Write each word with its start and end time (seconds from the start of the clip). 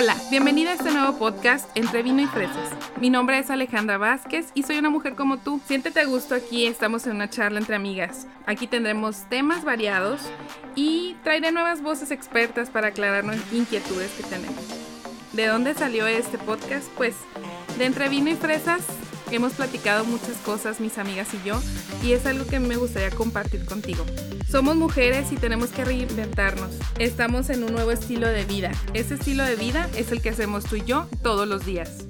Hola, 0.00 0.16
bienvenida 0.30 0.70
a 0.70 0.74
este 0.74 0.92
nuevo 0.92 1.18
podcast 1.18 1.68
Entre 1.76 2.04
Vino 2.04 2.22
y 2.22 2.26
Fresas. 2.26 2.70
Mi 3.00 3.10
nombre 3.10 3.36
es 3.36 3.50
Alejandra 3.50 3.98
Vázquez 3.98 4.52
y 4.54 4.62
soy 4.62 4.78
una 4.78 4.90
mujer 4.90 5.16
como 5.16 5.38
tú. 5.38 5.60
Siéntete 5.66 5.98
a 5.98 6.04
gusto 6.04 6.36
aquí, 6.36 6.66
estamos 6.66 7.04
en 7.08 7.16
una 7.16 7.28
charla 7.28 7.58
entre 7.58 7.74
amigas. 7.74 8.28
Aquí 8.46 8.68
tendremos 8.68 9.28
temas 9.28 9.64
variados 9.64 10.20
y 10.76 11.16
traeré 11.24 11.50
nuevas 11.50 11.82
voces 11.82 12.12
expertas 12.12 12.70
para 12.70 12.88
aclararnos 12.88 13.38
inquietudes 13.50 14.12
que 14.12 14.22
tenemos. 14.22 14.62
¿De 15.32 15.46
dónde 15.46 15.74
salió 15.74 16.06
este 16.06 16.38
podcast? 16.38 16.86
Pues 16.96 17.16
de 17.76 17.86
Entre 17.86 18.08
Vino 18.08 18.30
y 18.30 18.36
Fresas 18.36 18.86
hemos 19.30 19.54
platicado 19.54 20.04
muchas 20.04 20.36
cosas 20.38 20.80
mis 20.80 20.98
amigas 20.98 21.28
y 21.34 21.46
yo 21.46 21.60
y 22.02 22.12
es 22.12 22.26
algo 22.26 22.46
que 22.46 22.60
me 22.60 22.76
gustaría 22.76 23.10
compartir 23.10 23.64
contigo. 23.64 24.04
Somos 24.50 24.76
mujeres 24.76 25.30
y 25.32 25.36
tenemos 25.36 25.70
que 25.70 25.84
reinventarnos. 25.84 26.70
Estamos 26.98 27.50
en 27.50 27.64
un 27.64 27.72
nuevo 27.72 27.90
estilo 27.90 28.26
de 28.26 28.44
vida. 28.44 28.70
Ese 28.94 29.14
estilo 29.14 29.44
de 29.44 29.56
vida 29.56 29.88
es 29.96 30.10
el 30.10 30.22
que 30.22 30.30
hacemos 30.30 30.64
tú 30.64 30.76
y 30.76 30.84
yo 30.84 31.06
todos 31.22 31.46
los 31.46 31.66
días. 31.66 32.07